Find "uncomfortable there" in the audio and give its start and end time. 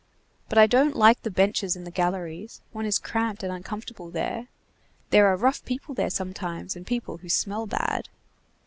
3.53-4.47